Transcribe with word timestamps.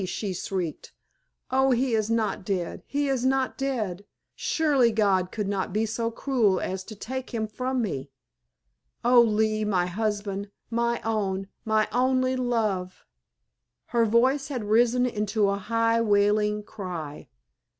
she 0.03 0.33
shrieked. 0.33 0.91
"Oh, 1.51 1.69
he 1.69 1.93
is 1.93 2.09
not 2.09 2.43
dead, 2.43 2.81
he 2.87 3.07
is 3.07 3.23
not 3.23 3.55
dead! 3.55 4.03
Surely 4.33 4.91
God 4.91 5.31
could 5.31 5.47
not 5.47 5.71
be 5.71 5.85
so 5.85 6.09
cruel 6.09 6.59
as 6.59 6.83
to 6.85 6.95
take 6.95 7.35
him 7.35 7.45
from 7.45 7.83
me! 7.83 8.09
Oh, 9.05 9.21
Lee, 9.21 9.63
my 9.63 9.85
husband, 9.85 10.49
my 10.71 11.01
own, 11.03 11.49
my 11.65 11.87
only 11.91 12.35
love!" 12.35 13.05
Her 13.89 14.05
voice 14.05 14.47
had 14.47 14.63
risen 14.71 15.05
into 15.05 15.49
a 15.49 15.57
high, 15.57 16.01
wailing 16.01 16.63
cry. 16.63 17.27